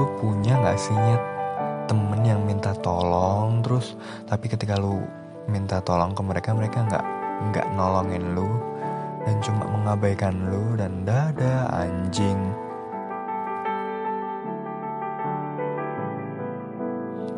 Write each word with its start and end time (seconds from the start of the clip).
lu 0.00 0.08
punya 0.16 0.56
gak 0.64 0.80
sih 0.80 0.96
nyet 0.96 1.20
temen 1.84 2.24
yang 2.24 2.40
minta 2.40 2.72
tolong 2.80 3.60
terus 3.60 4.00
tapi 4.24 4.48
ketika 4.48 4.80
lu 4.80 5.04
minta 5.44 5.76
tolong 5.84 6.16
ke 6.16 6.24
mereka 6.24 6.56
mereka 6.56 6.88
nggak 6.88 7.04
nggak 7.52 7.66
nolongin 7.76 8.32
lu 8.32 8.48
dan 9.28 9.36
cuma 9.44 9.68
mengabaikan 9.68 10.32
lu 10.48 10.72
dan 10.80 11.04
dada 11.04 11.68
anjing. 11.76 12.40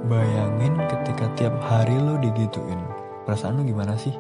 Bayangin 0.07 0.79
ketika 0.87 1.27
tiap 1.35 1.59
hari 1.67 1.99
lu 1.99 2.15
digituin 2.23 2.79
perasaan 3.27 3.59
lu 3.59 3.67
gimana 3.67 3.99
sih? 3.99 4.15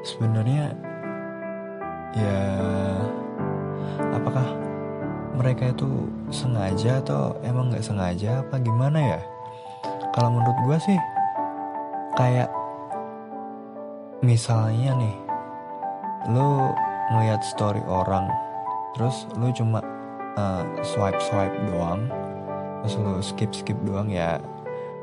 Sebenarnya 0.00 0.72
ya 2.16 2.40
apakah 4.16 4.63
mereka 5.34 5.74
itu 5.74 6.08
sengaja 6.30 7.02
atau 7.02 7.34
emang 7.42 7.74
nggak 7.74 7.84
sengaja 7.84 8.40
apa 8.46 8.58
gimana 8.62 8.98
ya? 8.98 9.20
Kalau 10.14 10.30
menurut 10.30 10.58
gue 10.70 10.78
sih 10.78 10.98
kayak 12.14 12.48
misalnya 14.22 14.94
nih 14.94 15.16
lu 16.30 16.70
ngeliat 17.12 17.42
story 17.44 17.82
orang 17.84 18.30
terus 18.94 19.26
lu 19.36 19.50
cuma 19.50 19.82
uh, 20.38 20.62
swipe 20.86 21.18
swipe 21.18 21.52
doang 21.68 22.06
terus 22.80 22.94
lu 22.96 23.18
skip 23.20 23.50
skip 23.50 23.76
doang 23.84 24.08
ya 24.08 24.38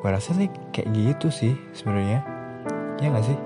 gue 0.02 0.10
rasa 0.10 0.34
sih 0.34 0.50
kayak 0.74 0.90
gitu 0.98 1.30
sih 1.30 1.54
sebenarnya. 1.78 2.26
Ya 2.98 3.14
nggak 3.14 3.26
sih 3.26 3.38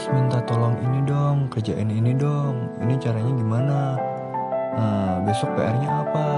Mars 0.00 0.16
minta 0.16 0.40
tolong 0.48 0.80
ini 0.80 1.04
dong 1.04 1.52
kerjain 1.52 1.92
ini 1.92 2.16
dong. 2.16 2.72
Ini 2.80 2.96
caranya 2.96 3.36
gimana? 3.36 3.78
Uh, 4.72 5.20
besok 5.28 5.52
PR-nya 5.52 5.92
apa? 5.92 6.28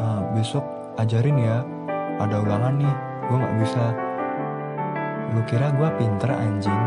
Uh, 0.00 0.20
besok 0.32 0.64
ajarin 0.96 1.36
ya 1.36 1.60
ada 2.16 2.40
ulangan 2.40 2.80
nih 2.80 2.94
gue 3.28 3.36
nggak 3.36 3.56
bisa. 3.60 3.84
Lu 5.28 5.44
kira 5.44 5.76
gue 5.76 5.88
pinter 6.00 6.32
anjing? 6.32 6.82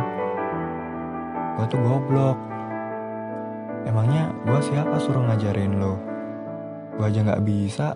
Gue 1.61 1.65
tuh 1.69 1.77
goblok. 1.77 2.41
Emangnya 3.85 4.33
gue 4.49 4.59
siapa 4.65 4.97
suruh 4.97 5.21
ngajarin 5.29 5.77
lo 5.77 6.01
gue 6.97 7.05
aja 7.05 7.21
nggak 7.21 7.45
bisa. 7.45 7.93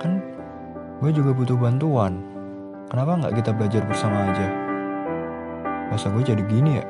Kan 0.00 0.24
gue 1.04 1.10
juga 1.12 1.36
butuh 1.36 1.60
bantuan. 1.60 2.16
Kenapa 2.88 3.12
nggak 3.12 3.44
kita 3.44 3.52
belajar 3.52 3.84
bersama 3.84 4.24
aja 4.32 4.67
masa 5.88 6.12
gue 6.12 6.22
jadi 6.24 6.42
gini 6.44 6.80
ya? 6.80 6.84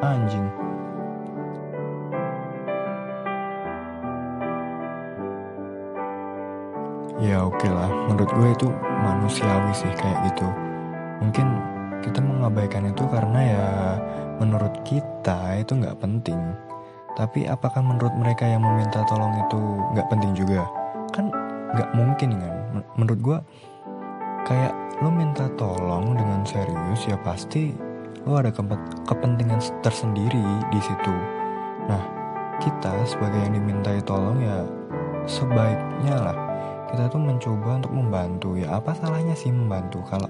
Anjing. 0.00 0.46
Ya 7.20 7.44
oke 7.44 7.60
okay 7.60 7.68
lah. 7.70 7.90
Menurut 8.08 8.30
gue 8.32 8.48
itu 8.48 8.66
manusiawi 9.04 9.72
sih 9.76 9.92
kayak 9.92 10.32
gitu. 10.32 10.48
Mungkin 11.20 11.46
kita 12.00 12.24
mengabaikan 12.24 12.88
itu 12.88 13.04
karena 13.12 13.40
ya 13.44 13.66
menurut 14.40 14.72
kita 14.88 15.60
itu 15.60 15.76
nggak 15.76 16.00
penting. 16.00 16.40
Tapi 17.18 17.44
apakah 17.44 17.84
menurut 17.84 18.16
mereka 18.16 18.48
yang 18.48 18.64
meminta 18.64 19.04
tolong 19.04 19.36
itu 19.36 19.60
nggak 19.92 20.08
penting 20.08 20.32
juga? 20.32 20.64
Kan 21.12 21.28
nggak 21.76 21.92
mungkin 21.92 22.40
kan? 22.40 22.54
Menurut 22.96 23.20
gue 23.20 23.38
kayak 24.48 24.72
lo 25.04 25.12
minta 25.12 25.44
tolong 25.60 26.16
dengan 26.16 26.40
serius 26.48 27.04
ya 27.04 27.20
pasti 27.20 27.89
lo 28.28 28.36
ada 28.36 28.52
kepentingan 29.08 29.60
tersendiri 29.80 30.44
di 30.68 30.80
situ. 30.80 31.14
Nah 31.88 32.02
kita 32.60 32.92
sebagai 33.08 33.40
yang 33.40 33.56
dimintai 33.56 34.04
tolong 34.04 34.36
ya 34.44 34.60
sebaiknya 35.24 36.16
lah. 36.20 36.36
Kita 36.92 37.08
tuh 37.08 37.22
mencoba 37.22 37.80
untuk 37.80 37.92
membantu. 37.94 38.48
Ya 38.58 38.76
apa 38.76 38.92
salahnya 38.92 39.32
sih 39.32 39.48
membantu? 39.48 40.04
Kalau 40.10 40.28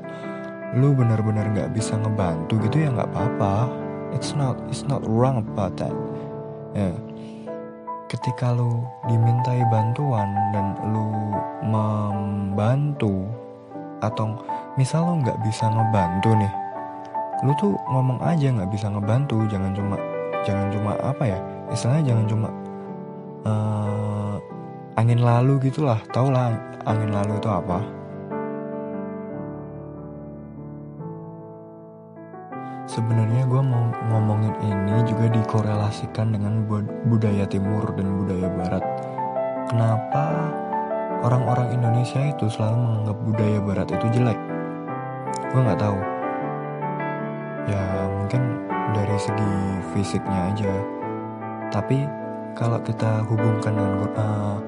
lu 0.78 0.94
benar-benar 0.94 1.50
nggak 1.50 1.74
bisa 1.74 1.98
ngebantu 1.98 2.62
gitu 2.70 2.86
ya 2.86 2.94
nggak 2.94 3.10
apa-apa. 3.10 3.66
It's 4.14 4.38
not 4.38 4.60
it's 4.70 4.86
not 4.86 5.02
wrong 5.02 5.42
about 5.42 5.74
that. 5.82 5.94
Ya. 6.76 6.94
Ketika 8.06 8.54
lu 8.54 8.82
dimintai 9.06 9.62
bantuan 9.70 10.34
dan 10.50 10.74
lu 10.94 11.10
membantu 11.66 13.26
atau 14.02 14.38
misal 14.74 15.06
lu 15.06 15.14
nggak 15.22 15.38
bisa 15.46 15.70
ngebantu 15.70 16.34
nih 16.34 16.59
lu 17.40 17.52
tuh 17.56 17.72
ngomong 17.88 18.20
aja 18.20 18.52
nggak 18.52 18.68
bisa 18.68 18.92
ngebantu 18.92 19.48
jangan 19.48 19.72
cuma 19.72 19.96
jangan 20.44 20.68
cuma 20.68 20.92
apa 21.00 21.24
ya 21.24 21.38
istilahnya 21.72 22.12
jangan 22.12 22.26
cuma 22.28 22.48
uh, 23.48 24.36
angin 25.00 25.24
lalu 25.24 25.56
gitulah 25.64 25.96
tau 26.12 26.28
lah 26.28 26.52
angin 26.84 27.12
lalu 27.12 27.36
itu 27.40 27.48
apa. 27.48 27.80
Sebenarnya 32.90 33.46
gue 33.46 33.62
mau 33.62 33.86
ngomongin 34.10 34.50
ini 34.66 35.06
juga 35.06 35.30
dikorelasikan 35.30 36.34
dengan 36.34 36.66
budaya 37.06 37.46
timur 37.46 37.86
dan 37.94 38.06
budaya 38.18 38.50
barat. 38.50 38.84
Kenapa 39.70 40.50
orang-orang 41.22 41.70
Indonesia 41.70 42.18
itu 42.18 42.50
selalu 42.50 42.82
menganggap 42.82 43.16
budaya 43.22 43.58
barat 43.62 43.88
itu 43.94 44.06
jelek? 44.18 44.40
Gue 45.54 45.60
nggak 45.62 45.78
tahu 45.78 46.19
ya 47.68 48.08
mungkin 48.08 48.42
dari 48.94 49.16
segi 49.20 49.54
fisiknya 49.92 50.54
aja. 50.54 50.74
Tapi 51.70 52.06
kalau 52.56 52.78
kita 52.82 53.22
hubungkan 53.26 53.74
dengan 53.74 54.10
uh, 54.16 54.58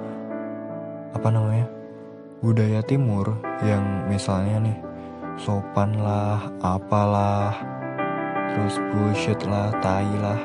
apa 1.12 1.28
namanya 1.28 1.66
budaya 2.42 2.80
timur 2.82 3.36
yang 3.62 3.82
misalnya 4.10 4.58
nih 4.58 4.78
sopan 5.38 5.94
lah 5.98 6.42
apalah 6.60 7.54
terus 8.52 8.76
bullshit 8.92 9.40
lah 9.48 9.72
tai 9.80 10.08
lah. 10.20 10.40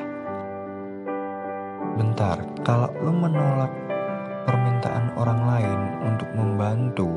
Bentar 1.98 2.38
kalau 2.62 2.88
lu 3.02 3.10
menolak 3.10 3.70
permintaan 4.46 5.12
orang 5.18 5.40
lain 5.44 5.80
untuk 6.06 6.28
membantu 6.32 7.10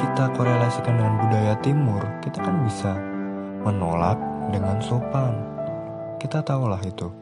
kita 0.00 0.32
korelasikan 0.32 0.96
dengan 0.96 1.20
budaya 1.20 1.54
timur 1.60 2.00
kita 2.24 2.40
kan 2.40 2.56
bisa 2.64 2.96
menolak 3.60 4.16
dengan 4.48 4.80
sopan. 4.80 5.36
Kita 6.16 6.40
tahulah 6.40 6.80
itu. 6.80 7.12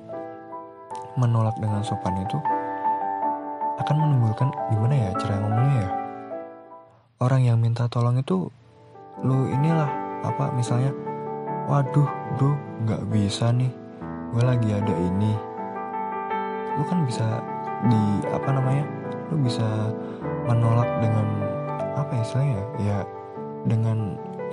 Menolak 1.18 1.58
dengan 1.58 1.82
sopan 1.82 2.22
itu 2.22 2.38
akan 3.82 3.96
menimbulkan 3.98 4.50
gimana 4.70 4.94
ya 4.94 5.10
cara 5.18 5.34
ngomongnya 5.42 5.76
ya? 5.82 5.90
Orang 7.18 7.42
yang 7.42 7.58
minta 7.58 7.90
tolong 7.90 8.22
itu 8.22 8.46
lu 9.26 9.50
inilah 9.50 9.90
apa 10.22 10.54
misalnya 10.54 10.94
waduh 11.66 12.06
bro 12.38 12.54
nggak 12.86 13.02
bisa 13.10 13.50
nih 13.50 13.70
gue 14.30 14.42
lagi 14.46 14.70
ada 14.70 14.94
ini 14.94 15.34
lu 16.78 16.82
kan 16.86 17.02
bisa 17.02 17.42
di 17.90 18.02
apa 18.30 18.48
namanya 18.54 18.86
lu 19.34 19.42
bisa 19.42 19.66
menolak 20.46 20.86
dengan 21.02 21.47
apa 22.04 22.12
ya 22.14 22.22
istilahnya 22.22 22.62
ya? 22.82 22.98
Dengan 23.66 23.98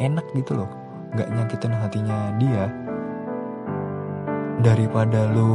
enak 0.02 0.26
gitu 0.34 0.58
loh. 0.58 0.70
Nggak 1.14 1.30
nyakitin 1.32 1.74
hatinya 1.78 2.18
dia. 2.42 2.66
Daripada 4.64 5.30
lu 5.30 5.52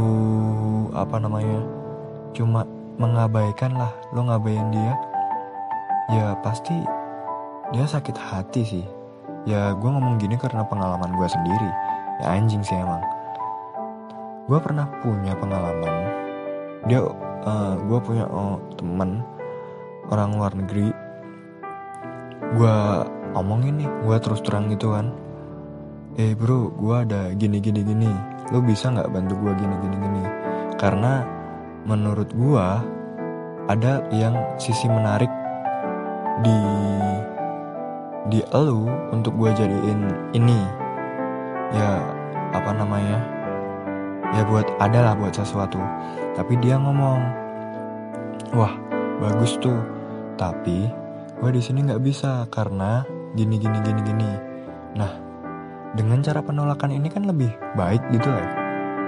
apa 0.94 1.18
namanya 1.18 1.66
cuma 2.30 2.62
mengabaikan 3.00 3.74
lah 3.74 3.90
lo 4.12 4.28
ngabain 4.28 4.70
dia 4.70 4.92
ya 6.12 6.36
pasti 6.44 6.76
dia 7.70 7.86
sakit 7.86 8.16
hati 8.18 8.62
sih. 8.62 8.86
Ya 9.48 9.72
gue 9.72 9.90
ngomong 9.90 10.20
gini 10.20 10.36
karena 10.36 10.66
pengalaman 10.66 11.14
gue 11.16 11.28
sendiri. 11.30 11.70
Ya 12.20 12.36
anjing 12.36 12.60
sih 12.60 12.76
emang. 12.76 13.00
Gue 14.50 14.58
pernah 14.58 14.90
punya 15.00 15.32
pengalaman. 15.38 15.94
Dia 16.90 17.00
uh, 17.46 17.74
gue 17.78 17.98
punya 18.02 18.26
oh, 18.28 18.60
temen 18.76 19.22
orang 20.10 20.36
luar 20.36 20.52
negeri 20.52 20.90
gue 22.50 22.76
omongin 23.38 23.78
nih 23.78 23.90
gue 24.02 24.16
terus 24.18 24.42
terang 24.42 24.66
gitu 24.72 24.94
kan. 24.94 25.14
Eh 26.18 26.34
bro 26.34 26.74
gue 26.74 26.96
ada 27.06 27.30
gini 27.34 27.62
gini 27.62 27.86
gini. 27.86 28.10
Lo 28.50 28.58
bisa 28.58 28.90
nggak 28.90 29.10
bantu 29.14 29.38
gue 29.38 29.52
gini 29.54 29.74
gini 29.78 29.96
gini? 29.96 30.22
Karena 30.74 31.22
menurut 31.86 32.34
gue 32.34 32.66
ada 33.70 34.02
yang 34.10 34.34
sisi 34.58 34.90
menarik 34.90 35.30
di 36.42 36.58
di 38.26 38.40
elu 38.50 38.90
untuk 39.14 39.38
gue 39.38 39.50
jadiin 39.54 40.34
ini. 40.34 40.60
Ya 41.70 42.02
apa 42.50 42.74
namanya? 42.74 43.22
Ya 44.34 44.42
buat 44.46 44.66
adalah 44.82 45.14
buat 45.14 45.34
sesuatu. 45.34 45.78
Tapi 46.34 46.58
dia 46.58 46.74
ngomong 46.82 47.22
wah 48.58 48.74
bagus 49.22 49.54
tuh. 49.62 49.78
Tapi 50.34 50.99
gue 51.40 51.50
di 51.56 51.62
sini 51.64 51.88
nggak 51.88 52.04
bisa 52.04 52.44
karena 52.52 53.00
gini 53.32 53.56
gini 53.56 53.80
gini 53.80 54.00
gini. 54.04 54.30
Nah 54.96 55.12
dengan 55.96 56.20
cara 56.20 56.44
penolakan 56.44 56.92
ini 56.92 57.08
kan 57.08 57.24
lebih 57.24 57.48
baik 57.74 58.04
gitu 58.12 58.28
ya. 58.28 58.46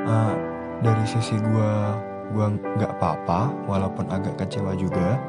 Uh, 0.08 0.34
dari 0.80 1.04
sisi 1.04 1.36
gue 1.36 1.72
gue 2.32 2.46
nggak 2.80 2.96
apa-apa 2.96 3.52
walaupun 3.68 4.08
agak 4.08 4.40
kecewa 4.40 4.72
juga. 4.72 5.20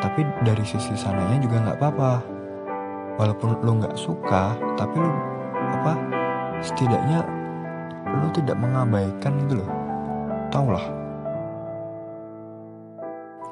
Tapi 0.00 0.24
dari 0.48 0.64
sisi 0.64 0.96
sananya 0.96 1.44
juga 1.44 1.60
nggak 1.60 1.78
apa-apa. 1.78 2.12
Walaupun 3.20 3.60
lo 3.60 3.72
nggak 3.84 3.94
suka 3.94 4.56
tapi 4.80 4.96
lo 4.96 5.12
apa 5.76 5.92
setidaknya 6.64 7.20
lo 8.16 8.32
tidak 8.32 8.56
mengabaikan 8.56 9.36
gitu 9.44 9.60
loh. 9.60 9.70
Tau 10.48 10.72
lah 10.72 11.04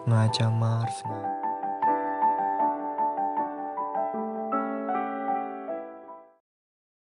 ngaca 0.02 0.50
Mars. 0.50 0.96
ngaca 1.06 1.41